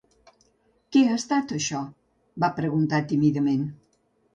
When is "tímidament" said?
3.15-3.67